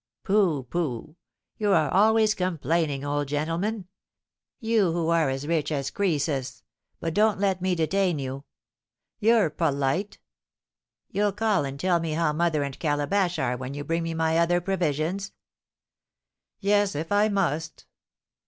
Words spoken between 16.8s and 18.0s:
if I must."